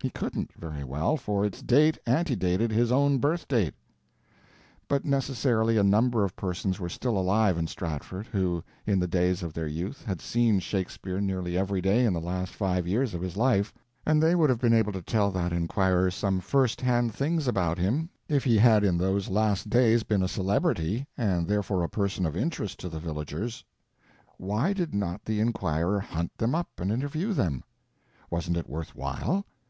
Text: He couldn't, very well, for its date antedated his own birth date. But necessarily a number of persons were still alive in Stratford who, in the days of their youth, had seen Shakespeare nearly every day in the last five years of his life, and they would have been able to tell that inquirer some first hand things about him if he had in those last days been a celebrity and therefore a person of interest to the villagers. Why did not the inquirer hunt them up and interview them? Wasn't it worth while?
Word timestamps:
He 0.00 0.08
couldn't, 0.08 0.50
very 0.54 0.82
well, 0.82 1.18
for 1.18 1.44
its 1.44 1.60
date 1.60 1.98
antedated 2.06 2.70
his 2.70 2.90
own 2.90 3.18
birth 3.18 3.46
date. 3.46 3.74
But 4.88 5.04
necessarily 5.04 5.76
a 5.76 5.82
number 5.82 6.24
of 6.24 6.34
persons 6.36 6.80
were 6.80 6.88
still 6.88 7.18
alive 7.18 7.58
in 7.58 7.66
Stratford 7.66 8.24
who, 8.28 8.64
in 8.86 8.98
the 8.98 9.06
days 9.06 9.42
of 9.42 9.52
their 9.52 9.66
youth, 9.66 10.02
had 10.02 10.22
seen 10.22 10.58
Shakespeare 10.58 11.20
nearly 11.20 11.58
every 11.58 11.82
day 11.82 12.06
in 12.06 12.14
the 12.14 12.20
last 12.22 12.54
five 12.54 12.86
years 12.86 13.12
of 13.12 13.20
his 13.20 13.36
life, 13.36 13.74
and 14.06 14.22
they 14.22 14.34
would 14.34 14.48
have 14.48 14.58
been 14.58 14.72
able 14.72 14.90
to 14.92 15.02
tell 15.02 15.30
that 15.32 15.52
inquirer 15.52 16.10
some 16.10 16.40
first 16.40 16.80
hand 16.80 17.12
things 17.14 17.46
about 17.46 17.76
him 17.76 18.08
if 18.26 18.42
he 18.42 18.56
had 18.56 18.84
in 18.84 18.96
those 18.96 19.28
last 19.28 19.68
days 19.68 20.02
been 20.02 20.22
a 20.22 20.28
celebrity 20.28 21.06
and 21.18 21.46
therefore 21.46 21.82
a 21.82 21.90
person 21.90 22.24
of 22.24 22.34
interest 22.38 22.80
to 22.80 22.88
the 22.88 22.98
villagers. 23.00 23.62
Why 24.38 24.72
did 24.72 24.94
not 24.94 25.26
the 25.26 25.40
inquirer 25.40 26.00
hunt 26.00 26.34
them 26.38 26.54
up 26.54 26.70
and 26.78 26.90
interview 26.90 27.34
them? 27.34 27.62
Wasn't 28.30 28.56
it 28.56 28.66
worth 28.66 28.96
while? 28.96 29.44